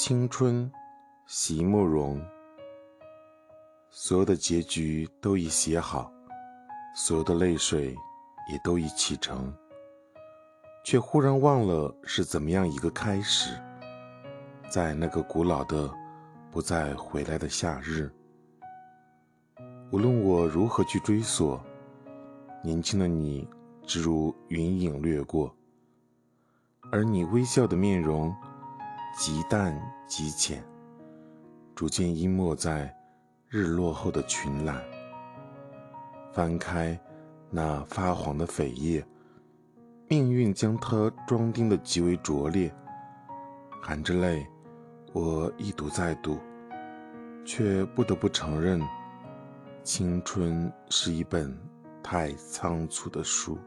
[0.00, 0.70] 青春，
[1.26, 2.24] 席慕容。
[3.90, 6.08] 所有的结局都已写好，
[6.94, 7.96] 所有的泪水
[8.48, 9.52] 也都已启程，
[10.84, 13.60] 却忽然忘了是怎么样一个开始。
[14.70, 15.92] 在那个古老的、
[16.52, 18.08] 不再回来的夏日，
[19.90, 21.60] 无论我如何去追索，
[22.62, 23.48] 年轻的你
[23.84, 25.52] 只如云影掠过，
[26.92, 28.32] 而你微笑的面容。
[29.16, 30.62] 极淡极浅，
[31.74, 32.94] 逐渐淹没在
[33.48, 34.80] 日落后的群岚。
[36.32, 36.98] 翻开
[37.50, 39.04] 那发黄的扉页，
[40.08, 42.72] 命运将它装订的极为拙劣。
[43.82, 44.46] 含着泪，
[45.12, 46.38] 我一读再读，
[47.44, 48.80] 却不得不承认，
[49.82, 51.56] 青春是一本
[52.02, 53.58] 太仓促的书。